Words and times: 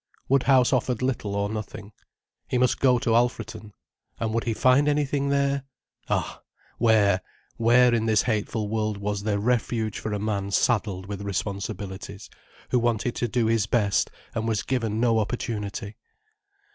Woodhouse 0.27 0.73
offered 0.73 1.03
little 1.03 1.35
or 1.35 1.47
nothing. 1.47 1.91
He 2.47 2.57
must 2.57 2.79
go 2.79 2.97
to 2.97 3.11
Alfreton. 3.15 3.71
And 4.19 4.33
would 4.33 4.45
he 4.45 4.53
find 4.55 4.87
anything 4.87 5.29
there? 5.29 5.65
Ah, 6.09 6.41
where, 6.79 7.21
where 7.57 7.93
in 7.93 8.07
this 8.07 8.23
hateful 8.23 8.67
world 8.67 8.97
was 8.97 9.21
there 9.21 9.37
refuge 9.37 9.99
for 9.99 10.11
a 10.11 10.17
man 10.17 10.49
saddled 10.49 11.05
with 11.05 11.21
responsibilities, 11.21 12.31
who 12.71 12.79
wanted 12.79 13.13
to 13.17 13.27
do 13.27 13.45
his 13.45 13.67
best 13.67 14.09
and 14.33 14.47
was 14.47 14.63
given 14.63 14.99
no 14.99 15.19
opportunity? 15.19 15.97